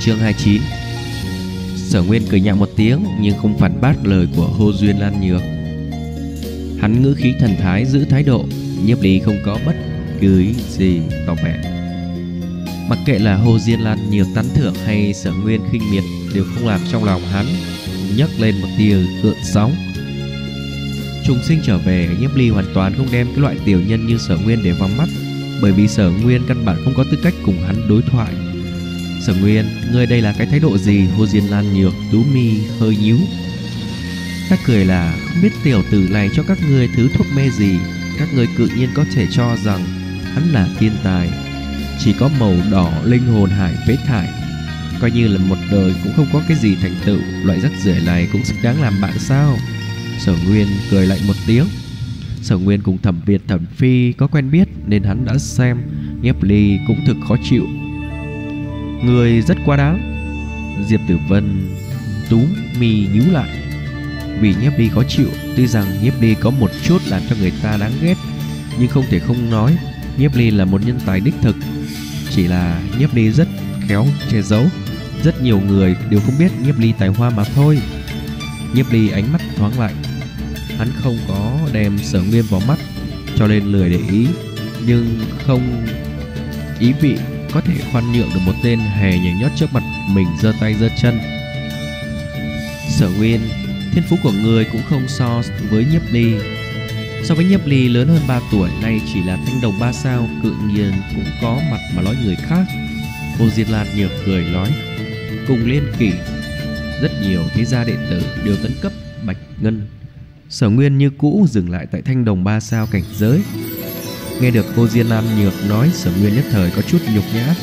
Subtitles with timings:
[0.00, 0.62] Chương 29
[1.76, 5.20] Sở Nguyên cười nhạo một tiếng nhưng không phản bác lời của Hồ Duyên Lan
[5.20, 5.42] Nhược.
[6.80, 8.44] Hắn ngữ khí thần thái giữ thái độ,
[8.84, 9.76] nhiếp ly không có bất
[10.20, 11.60] cứ gì tỏ vẻ.
[12.88, 16.04] Mặc kệ là Hồ Duyên Lan Nhược tán thưởng hay Sở Nguyên khinh miệt
[16.34, 17.46] đều không làm trong lòng hắn
[18.16, 19.72] nhấc lên một tia gợn sóng.
[21.26, 24.18] Trùng sinh trở về, nhiếp ly hoàn toàn không đem cái loại tiểu nhân như
[24.18, 25.08] Sở Nguyên để vào mắt,
[25.62, 28.34] bởi vì Sở Nguyên căn bản không có tư cách cùng hắn đối thoại.
[29.20, 31.06] Sở Nguyên, ngươi đây là cái thái độ gì?
[31.06, 33.18] Hồ Diên Lan nhược, tú mi hơi nhíu.
[34.50, 37.78] Ta cười là không biết tiểu tử này cho các ngươi thứ thuốc mê gì,
[38.18, 39.84] các ngươi tự nhiên có thể cho rằng
[40.34, 41.30] hắn là thiên tài.
[41.98, 44.28] Chỉ có màu đỏ linh hồn hải phế thải,
[45.00, 48.00] coi như là một đời cũng không có cái gì thành tựu, loại rắc rưởi
[48.06, 49.56] này cũng xứng đáng làm bạn sao?
[50.18, 51.66] Sở Nguyên cười lạnh một tiếng.
[52.42, 55.78] Sở Nguyên cùng Thẩm Việt Thẩm Phi có quen biết nên hắn đã xem,
[56.22, 57.66] Nhiếp Ly cũng thực khó chịu
[59.04, 60.16] Người rất quá đáng.
[60.86, 61.68] Diệp Tử Vân
[62.30, 62.46] túm
[62.78, 63.50] mi nhíu lại.
[64.40, 67.52] Vì nhiếp ly khó chịu, Tuy rằng nhiếp ly có một chút làm cho người
[67.62, 68.14] ta đáng ghét,
[68.78, 69.76] Nhưng không thể không nói
[70.18, 71.56] Nhiếp ly là một nhân tài đích thực.
[72.30, 73.48] Chỉ là nhiếp ly rất
[73.88, 74.66] khéo che giấu,
[75.24, 77.78] Rất nhiều người đều không biết nhiếp ly tài hoa mà thôi.
[78.74, 79.94] Nhiếp ly ánh mắt thoáng lại.
[80.78, 82.78] Hắn không có đem sở nguyên vào mắt,
[83.36, 84.26] Cho nên lười để ý,
[84.86, 85.86] Nhưng không
[86.78, 87.16] ý vị
[87.52, 90.74] có thể khoan nhượng được một tên hề nhảy nhót trước mặt mình giơ tay
[90.74, 91.20] giơ chân.
[92.88, 93.40] Sở Nguyên,
[93.92, 96.34] thiên phú của người cũng không so với Nhiếp Ly.
[97.24, 100.28] So với Nhiếp Ly lớn hơn 3 tuổi, nay chỉ là thanh đồng ba sao,
[100.42, 102.64] cự nhiên cũng có mặt mà nói người khác.
[103.38, 104.68] Cô Diệt Lan nhược cười nói,
[105.48, 106.12] cùng liên kỷ,
[107.02, 108.92] rất nhiều thế gia đệ tử đều tấn cấp
[109.26, 109.86] bạch ngân.
[110.48, 113.40] Sở Nguyên như cũ dừng lại tại thanh đồng ba sao cảnh giới,
[114.40, 117.54] Nghe được cô Diên Lam Nhược nói Sở Nguyên nhất thời có chút nhục nhã.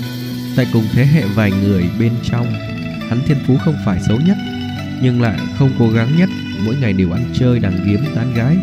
[0.55, 2.53] Tại cùng thế hệ vài người bên trong,
[3.09, 4.37] Hắn thiên phú không phải xấu nhất,
[5.01, 6.29] Nhưng lại không cố gắng nhất.
[6.65, 8.57] Mỗi ngày đều ăn chơi, đàn kiếm, tán gái,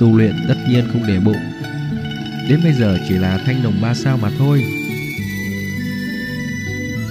[0.00, 1.36] Tu luyện tất nhiên không để bụng.
[2.48, 4.64] Đến bây giờ chỉ là thanh đồng ba sao mà thôi.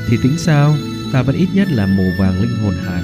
[0.10, 0.76] Thì tính sao?
[1.14, 3.02] Ta vẫn ít nhất là màu vàng linh hồn hải.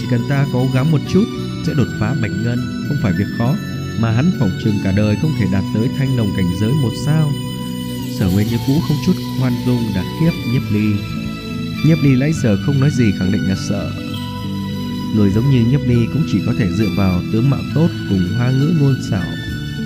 [0.00, 1.24] Chỉ cần ta cố gắng một chút,
[1.66, 3.54] Sẽ đột phá bạch ngân, Không phải việc khó
[4.02, 6.92] mà hắn phỏng chừng cả đời không thể đạt tới thanh đồng cảnh giới một
[7.06, 7.32] sao.
[8.18, 10.86] Sở Nguyên như cũ không chút khoan dung đã kiếp Nhiếp Ly.
[11.86, 13.90] Nhiếp Ly lấy sở không nói gì khẳng định là sợ.
[15.16, 18.28] Người giống như Nhiếp Ly cũng chỉ có thể dựa vào tướng mạo tốt cùng
[18.36, 19.26] hoa ngữ ngôn xảo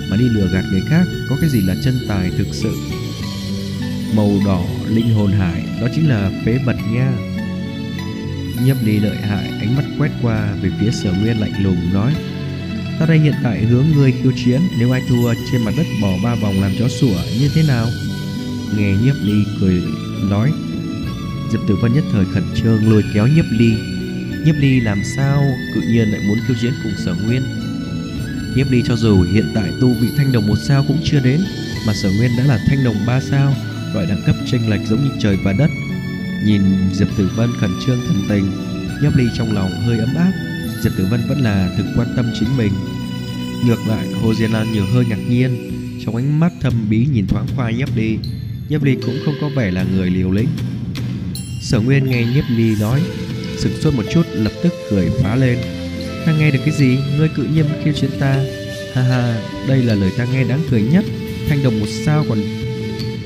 [0.09, 2.77] mà đi lừa gạt người khác, có cái gì là chân tài thực sự.
[4.15, 7.11] Màu đỏ linh hồn hải, đó chính là phế bật nha.
[8.63, 12.13] Nhiếp Ly lợi hại, ánh mắt quét qua về phía Sở Nguyên lạnh lùng nói:
[12.99, 16.11] Ta đây hiện tại hướng ngươi khiêu chiến, Nếu ai thua trên mặt đất bỏ
[16.23, 17.87] ba vòng làm chó sủa, như thế nào?
[18.77, 19.83] Nghe nhiếp ly cười
[20.29, 20.51] nói.
[21.51, 23.73] Diệp Tử Vân nhất thời khẩn trương lôi kéo nhiếp ly.
[24.45, 25.43] Nhiếp ly làm sao
[25.75, 27.43] cự nhiên lại muốn khiêu chiến cùng sở nguyên?
[28.55, 31.41] Nhiếp ly cho dù hiện tại tu vị thanh đồng một sao cũng chưa đến,
[31.87, 33.53] Mà sở nguyên đã là thanh đồng ba sao,
[33.93, 35.69] Loại đẳng cấp chênh lệch giống như trời và đất.
[36.45, 36.61] Nhìn
[36.93, 38.51] Diệp Tử Vân khẩn trương thần tình,
[39.01, 40.46] Nhiếp ly trong lòng hơi ấm áp.
[40.81, 42.71] Diệp Tử Vân vẫn là thực quan tâm chính mình.
[43.65, 45.71] Ngược lại, Hồ Diên Lan nhiều hơi ngạc nhiên,
[46.05, 48.17] Trong ánh mắt thâm bí nhìn thoáng qua Nhấp Ly
[48.69, 50.47] Nhấp Ly cũng không có vẻ là người liều lĩnh.
[51.61, 53.01] Sở Nguyên nghe Nhấp Ly nói,
[53.57, 55.57] Sửng sốt một chút, lập tức cười phá lên.
[56.25, 56.97] Ta nghe được cái gì?
[57.17, 58.43] Ngươi cự nhiên khiêu chiến ta.
[58.93, 61.05] Ha ha, Đây là lời ta nghe đáng cười nhất.
[61.49, 62.39] Thanh đồng một sao còn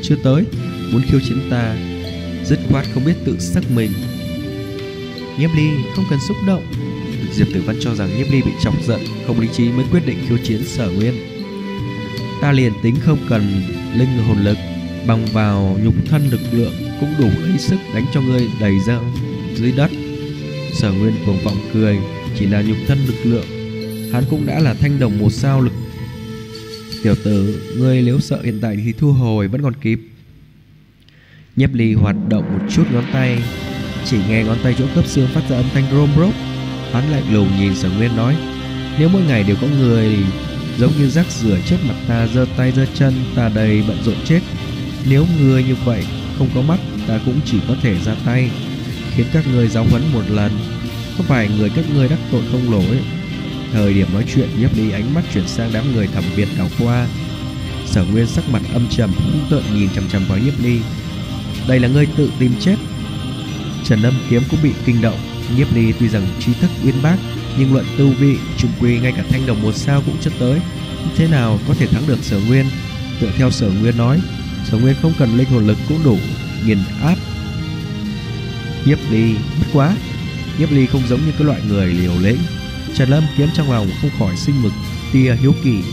[0.01, 0.43] chưa tới,
[0.91, 1.75] Muốn khiêu chiến ta.
[2.45, 3.91] Dứt khoát không biết tự sắc mình.
[5.39, 6.63] Nhấp ly không cần xúc động.
[7.33, 10.05] Diệp Tử Văn cho rằng Nhiếp Ly bị chọc giận, không lý trí mới quyết
[10.05, 11.13] định khiêu chiến Sở Nguyên.
[12.41, 13.63] Ta liền tính không cần
[13.95, 14.57] linh hồn lực,
[15.07, 18.99] bằng vào nhục thân lực lượng cũng đủ lấy sức đánh cho ngươi đầy ra
[19.55, 19.91] dưới đất.
[20.73, 21.97] Sở Nguyên cuồng vọng cười,
[22.39, 23.45] chỉ là nhục thân lực lượng,
[24.13, 25.73] hắn cũng đã là thanh đồng một sao lực.
[27.03, 29.99] Tiểu tử, ngươi nếu sợ hiện tại thì thu hồi vẫn còn kịp.
[31.55, 33.43] Nhiếp Ly hoạt động một chút ngón tay,
[34.05, 36.33] chỉ nghe ngón tay chỗ cấp xương phát ra âm thanh rom rốp
[36.93, 38.35] Hắn lạnh lùng nhìn sở nguyên nói
[38.99, 40.17] Nếu mỗi ngày đều có người
[40.77, 44.15] Giống như rác rửa trước mặt ta giơ tay giơ chân Ta đầy bận rộn
[44.25, 44.39] chết.
[45.09, 46.05] Nếu người như vậy
[46.37, 48.51] không có mắt Ta cũng chỉ có thể ra tay
[49.15, 50.51] Khiến các người giáo huấn một lần.
[51.17, 52.99] Có phải người các người đắc tội không lỗi.
[53.71, 56.67] Thời điểm nói chuyện nhấp đi ánh mắt chuyển sang đám người thẩm Việt đảo
[56.79, 57.07] qua.
[57.85, 60.79] Sở Nguyên sắc mặt âm trầm hung tợn nhìn chằm chằm vào Nhiếp Ly.
[61.67, 62.75] Đây là ngươi tự tìm chết.
[63.83, 65.19] Trần Âm Kiếm cũng bị kinh động,
[65.57, 67.17] Nhiếp Ly tuy rằng trí thức uyên bác
[67.57, 70.59] nhưng luận tu vị trung quy ngay cả thanh đồng một sao cũng chưa tới.
[71.15, 72.65] Thế nào có thể thắng được Sở Nguyên?
[73.21, 74.21] Tựa theo Sở Nguyên nói,
[74.65, 76.17] Sở Nguyên không cần linh hồn lực cũng đủ
[76.65, 77.15] nghiền áp.
[78.85, 79.95] Nhiếp Ly bất quá
[80.59, 82.37] Nhiếp Ly không giống như cái loại người liều lĩnh.
[82.95, 84.73] Trần Lâm kiếm trong lòng không khỏi sinh mực
[85.13, 85.83] tia hiếu kỳ.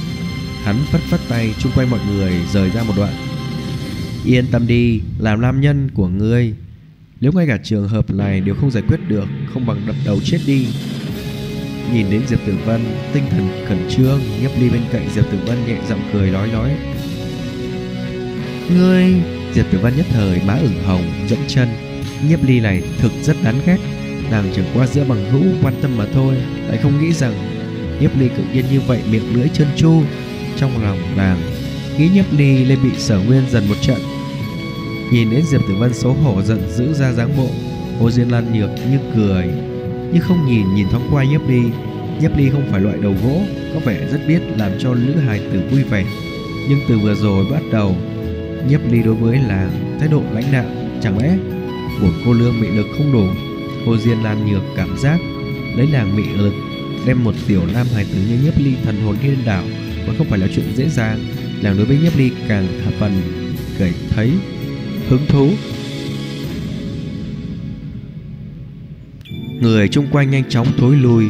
[0.64, 3.12] Hắn phất phất tay chung quanh mọi người rời ra một đoạn.
[4.24, 6.54] Yên tâm đi Làm nam nhân của ngươi.
[7.20, 9.24] Nếu ngay cả trường hợp này đều không giải quyết được
[9.54, 10.66] Không bằng đập đầu chết đi.
[11.92, 12.80] Nhìn đến Diệp Tử Vân
[13.12, 16.48] Tinh thần khẩn trương Nhấp ly bên cạnh Diệp Tử Vân nhẹ giọng cười nói
[16.52, 16.76] nói.
[18.76, 19.14] Ngươi!
[19.54, 21.68] Diệp Tử Vân nhất thời má ửng hồng Dẫm chân.
[22.28, 23.78] Nhiếp ly này thực rất đáng ghét.
[24.30, 26.36] Nàng chẳng qua giữa bằng hữu quan tâm mà thôi
[26.68, 27.34] Lại không nghĩ rằng
[28.00, 30.02] Nhiếp ly tự nhiên như vậy miệng lưỡi chân chu.
[30.56, 31.40] Trong lòng nàng
[31.98, 33.98] Nghĩ nhiếp ly lên bị sở nguyên dần một trận
[35.10, 37.48] Nhìn đến Diệp Tử Vân xấu hổ giận dữ ra dáng bộ
[38.00, 39.46] Ô diên Lan nhược như cười,
[40.12, 41.62] Nhưng không nhìn nhìn thoáng qua nhiếp ly.
[42.20, 43.40] Nhiếp ly không phải loại đầu gỗ,
[43.74, 46.04] Có vẻ rất biết làm cho lữ hài tử vui vẻ.
[46.68, 47.96] Nhưng từ vừa rồi bắt đầu
[48.68, 49.70] Nhiếp ly đối với là
[50.00, 50.64] thái độ lãnh đạo
[51.02, 51.36] Chẳng lẽ
[52.00, 53.24] của cô lương mị lực không đủ?
[53.86, 55.18] Ô Diên Lan nhược cảm giác
[55.76, 56.52] Lấy nàng mị lực
[57.06, 59.62] Đem một tiểu nam hài tử như nhiếp ly thần hồn điên đảo
[60.06, 61.18] Vẫn không phải là chuyện dễ dàng.
[61.62, 63.12] Nàng đối với nhiếp ly càng thả phần
[63.78, 64.32] cười thấy
[65.08, 65.50] hứng thú.
[69.60, 71.24] Người chung quanh nhanh chóng thối lui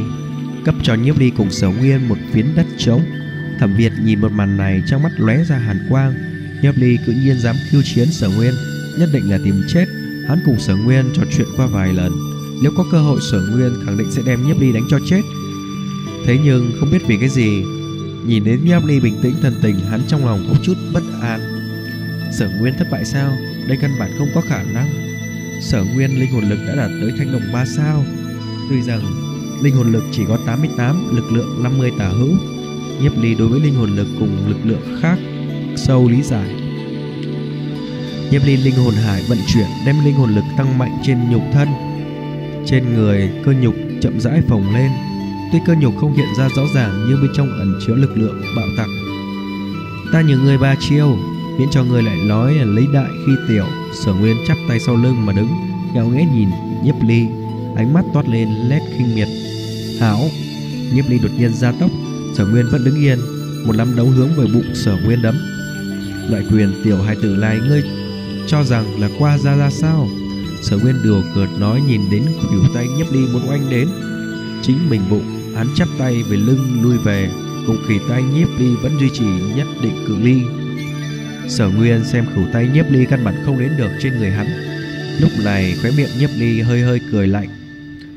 [0.64, 3.02] Cấp cho nhiếp ly cùng sở nguyên một phiến đất trống.
[3.60, 6.14] Thẩm Việt nhìn một màn này trong mắt lóe ra hàn quang.
[6.62, 8.54] Nhiếp ly tự nhiên dám khiêu chiến sở nguyên,
[8.98, 9.84] Nhất định là tìm chết.
[10.28, 12.12] Hắn cùng sở nguyên trò chuyện qua vài lần.
[12.62, 15.22] Nếu có cơ hội, sở nguyên khẳng định sẽ đem nhiếp ly đánh cho chết.
[16.26, 17.62] Thế nhưng không biết vì cái gì,
[18.26, 21.40] Nhìn đến nhiếp ly bình tĩnh thần tình, Hắn trong lòng có chút bất an.
[22.32, 23.36] Sở nguyên thất bại sao?
[23.68, 24.88] Đây căn bản không có khả năng.
[25.60, 28.04] Sở nguyên linh hồn lực đã đạt tới thanh đồng 3 sao.
[28.70, 29.00] Tuy rằng,
[29.62, 32.34] linh hồn lực chỉ có 88 Lực lượng 50 tả hữu.
[33.02, 35.18] Nhiếp ly đối với linh hồn lực cùng lực lượng khác,
[35.76, 36.48] Sâu lý giải.
[38.30, 41.42] Nhiếp ly linh hồn hải vận chuyển, Đem linh hồn lực tăng mạnh trên nhục
[41.52, 41.68] thân.
[42.66, 44.90] Trên người, cơ nhục chậm rãi phồng lên.
[45.52, 48.42] Tuy cơ nhục không hiện ra rõ ràng Nhưng bên trong ẩn chứa lực lượng
[48.56, 48.86] bạo tặc.
[50.12, 51.18] Ta nhờ người ba chiêu.
[51.58, 53.66] Miễn cho người lại nói là lấy đại khi tiểu,
[54.04, 55.48] Sở Nguyên chắp tay sau lưng mà đứng,
[55.94, 56.48] Ngạo nghễ nhìn
[56.84, 57.26] nhiếp ly.
[57.76, 59.28] Ánh mắt toát lên nét khinh miệt.
[60.00, 60.20] Hảo,
[60.94, 61.90] Nhiếp ly đột nhiên ra tốc,
[62.34, 63.18] Sở Nguyên vẫn đứng yên,
[63.66, 65.34] Một nắm đấu hướng về bụng sở Nguyên đấm.
[66.30, 67.82] Loại quyền tiểu hai tử này ngươi
[68.46, 70.08] cho rằng là qua ra ra sao?
[70.62, 73.88] Sở Nguyên đùa cợt nói nhìn đến khuỷu tay nhiếp ly muốn oanh đến.
[74.62, 75.24] Chính mình bụng,
[75.54, 77.30] Hắn chắp tay về lưng lui về
[77.66, 79.24] Cùng khỉ tay nhiếp ly vẫn duy trì
[79.56, 80.42] nhất định cự ly.
[81.48, 84.46] Sở Nguyên xem khẩu tay nhiếp ly căn bản không đến được trên người hắn.
[85.20, 87.48] Lúc này khóe miệng nhiếp ly hơi hơi cười lạnh.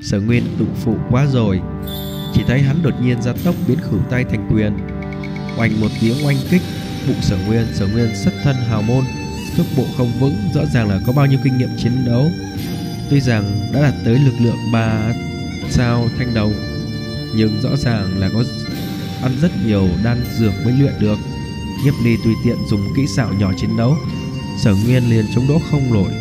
[0.01, 1.61] Sở Nguyên tụ phụ quá rồi.
[2.33, 4.77] Chỉ thấy hắn đột nhiên ra tốc biến khửu tay thành quyền.
[5.57, 6.61] Oanh một tiếng oanh kích,
[7.07, 9.03] Bụng sở nguyên Sở nguyên xuất thân hào môn.
[9.57, 12.31] Cước bộ không vững, Rõ ràng là có bao nhiêu kinh nghiệm chiến đấu.
[13.09, 15.13] Tuy rằng đã đạt tới lực lượng 3
[15.69, 16.53] sao thanh đồng,
[17.35, 18.43] Nhưng rõ ràng là có
[19.21, 21.17] ăn rất nhiều đan dược mới luyện được.
[21.83, 23.97] Nhiếp ly tùy tiện dùng kỹ xảo nhỏ chiến đấu.
[24.57, 26.11] Sở Nguyên liền chống đỗ không nổi.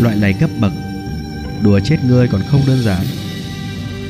[0.00, 0.72] Loại này cấp bậc,
[1.62, 3.06] Đùa chết ngươi còn không đơn giản.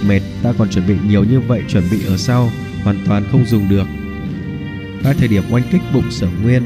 [0.07, 2.51] Mệt, ta còn chuẩn bị nhiều như vậy Chuẩn bị ở sau,
[2.85, 3.87] Hoàn toàn không dùng được.
[5.03, 6.63] Tại thời điểm oanh kích bụng sở nguyên,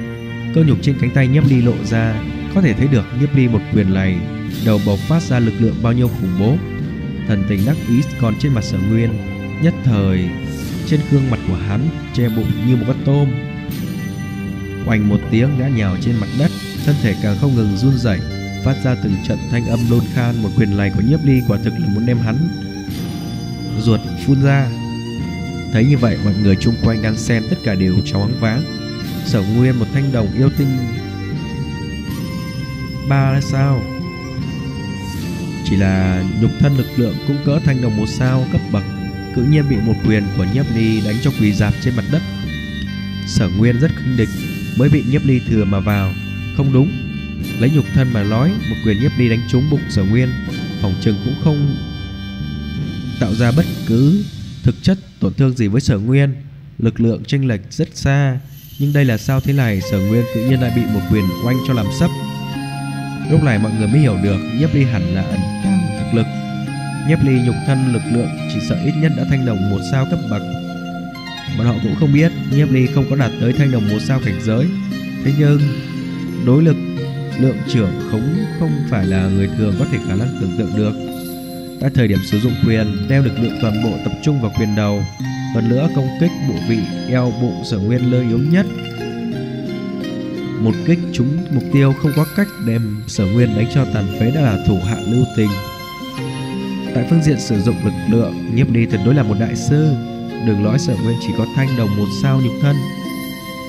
[0.55, 2.23] Cơ nhục trên cánh tay nhiếp ly lộ ra,
[2.55, 4.19] Có thể thấy được nhiếp ly một quyền này,
[4.67, 6.57] Đầu bộc phát ra lực lượng bao nhiêu khủng bố.
[7.29, 9.11] Thần tình đắc ý còn trên mặt sở nguyên,
[9.63, 10.29] Nhất thời,
[10.87, 11.38] Trên gương mặt
[11.69, 13.29] hắn Che bụng như một con tôm.
[14.87, 16.51] Oanh một tiếng ngã nhào trên mặt đất,
[16.87, 18.19] Thân thể càng không ngừng run rẩy,
[18.65, 21.59] Phát ra từng trận thanh âm lôn khan Một quyền này của nhiếp ly quả
[21.65, 22.37] thực là muốn đem hắn
[23.81, 24.69] Ruột phun ra.
[25.73, 28.63] Thấy như vậy, mọi người chung quanh đang xem tất cả đều choáng váng.
[29.25, 30.69] Sở Nguyên một thanh đồng yêu tinh.
[33.09, 33.83] Ba sao?
[35.65, 38.85] Chỉ là nhục thân lực lượng cũng cỡ thanh đồng một sao cấp bậc.
[39.35, 42.23] Cự nhiên bị một quyền của nhiếp ly đánh cho quỳ dạp trên mặt đất.
[43.27, 44.29] Sở Nguyên rất khinh địch,
[44.79, 46.13] Mới bị nhiếp ly thừa mà vào.
[46.57, 46.91] Không đúng.
[47.61, 50.29] Lấy nhục thân mà nói Một quyền nhiếp ly đánh trúng bụng sở nguyên.
[50.83, 51.77] Phòng trừng cũng không
[53.21, 54.25] Tạo ra bất cứ
[54.63, 56.35] thực chất tổn thương gì với sở nguyên.
[56.79, 58.39] Lực lượng chênh lệch rất xa,
[58.79, 59.81] Nhưng đây là sao thế này?
[59.91, 62.11] Sở nguyên tự nhiên lại bị một quyền oanh cho làm sấp.
[63.31, 66.48] Lúc này mọi người mới hiểu được Nhiếp ly hẳn là ẩn tàng thực lực.
[67.09, 70.07] Nhiếp ly nhục thân lực lượng Chỉ sợ ít nhất đã thanh đồng một sao
[70.11, 70.43] cấp bậc.
[71.59, 74.21] Bọn họ cũng không biết Nhiếp ly không có đạt tới thanh đồng một sao
[74.25, 74.67] cảnh giới.
[75.25, 75.61] Thế nhưng,
[76.47, 76.77] Đối lực,
[77.41, 80.93] lượng trưởng khống không phải là người thường có thể khả năng tưởng tượng được.
[81.81, 84.77] Tại thời điểm sử dụng quyền, Đem lực lượng toàn bộ tập trung vào quyền
[84.77, 85.03] đầu,
[85.55, 88.67] Hơn nữa công kích bộ vị eo bụng sở nguyên lơ yếu nhất.
[90.61, 94.31] Một kích trúng mục tiêu không có cách đem sở nguyên đánh cho tàn phế
[94.31, 95.49] đã là thủ hạ lưu tình.
[96.99, 99.95] Tại phương diện sử dụng lực lượng, Nhiếp ly tuyệt đối là một đại sư.
[100.47, 102.77] Đường lõi sở nguyên chỉ có thanh đồng một sao nhục thân.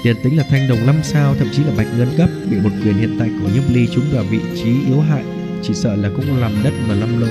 [0.04, 2.70] Tiền tính là thanh đồng 5 sao, Thậm chí là bạch ngân cấp Bị một
[2.84, 5.24] quyền hiện tại của nhiếp ly trúng vào vị trí yếu hại,
[5.64, 7.30] Chỉ sợ là cũng làm đất mà lâm lộn.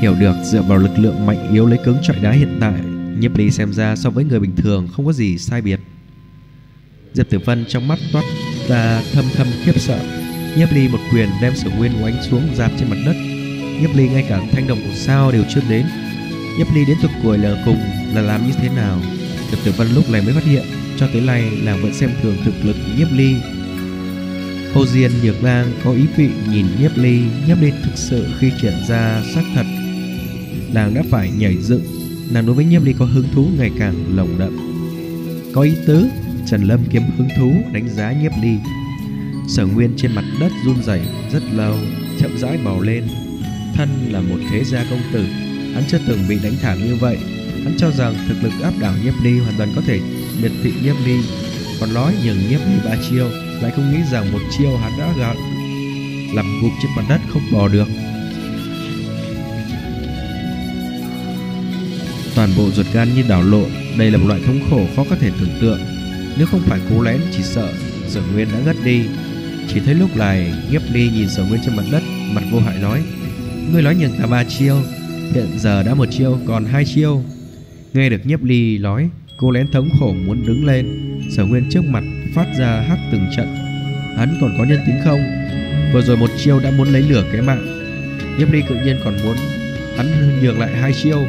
[0.00, 2.80] Hiểu được, dựa vào lực lượng mạnh yếu lấy cứng trọi đá hiện tại,
[3.18, 5.80] Nhiếp ly xem ra so với người bình thường không có gì sai biệt.
[7.12, 8.24] Diệp Tử Vân trong mắt toát
[8.68, 9.98] ra thâm thâm khiếp sợ.
[10.56, 13.39] Nhiếp ly một quyền đem sở nguyên oánh xuống dạp trên mặt đất.
[13.80, 15.86] Nhấp ly ngay cả thanh đồng của sao đều chưa đến.
[16.58, 17.78] Nhấp ly đến tục cuối là cùng
[18.14, 19.00] là làm như thế nào?
[19.50, 20.62] Diệp Tử Văn lúc này mới phát hiện,
[20.96, 23.36] Cho tới nay nàng vẫn xem thường thực lực Nhấp ly.
[24.74, 28.52] Hồ Diên Nhược Lang có ý vị nhìn Nhấp ly Nhấp ly thực sự khi
[28.62, 29.66] triển ra xác thật.
[30.72, 31.82] Nàng đã phải nhảy dựng,
[32.30, 34.56] Nàng đối với Nhấp ly có hứng thú ngày càng lồng đậm.
[35.54, 36.06] Có ý tứ,
[36.46, 38.56] Trần Lâm kiếm hứng thú đánh giá Nhấp ly.
[39.48, 41.00] Sở Nguyên trên mặt đất run rẩy
[41.32, 41.74] rất lâu,
[42.20, 43.04] Chậm rãi bò lên.
[43.74, 45.26] Thân là một thế gia công tử.
[45.74, 47.18] Hắn chưa từng bị đánh thảm như vậy.
[47.64, 50.00] Hắn cho rằng thực lực áp đảo nhiếp ni Hoàn toàn có thể
[50.42, 51.16] miệt thị nhiếp ni.
[51.80, 53.30] Còn nói nhường nhiếp ni ba chiêu,
[53.62, 55.36] Lại không nghĩ rằng một chiêu hắn đã gạt,
[56.34, 57.88] Làm gục trên mặt đất không bò được.
[62.34, 65.16] Toàn bộ ruột gan như đảo lộn, Đây là một loại thống khổ khó có
[65.16, 65.80] thể tưởng tượng.
[66.38, 67.72] Nếu không phải cố lén chỉ sợ
[68.08, 69.02] Sở Nguyên đã ngất đi.
[69.68, 72.02] Chỉ thấy lúc này Nhiếp ni nhìn Sở Nguyên trên mặt đất,
[72.34, 73.02] Mặt vô hại nói
[73.72, 74.76] Ngươi nói nhường ta ba chiêu,
[75.32, 77.22] Hiện giờ đã một chiêu, còn hai chiêu.
[77.92, 80.86] Nghe được Nhiếp Ly nói, Cô lén thống khổ muốn đứng lên.
[81.30, 83.56] Sở Nguyên trước mặt phát ra hắc từng trận.
[84.16, 85.20] Hắn còn có nhân tính không?
[85.92, 87.66] Vừa rồi một chiêu đã muốn lấy lửa cái mạng.
[88.38, 89.36] Nhiếp Ly tự nhiên còn muốn,
[89.96, 91.26] Hắn nhường lại hai chiêu.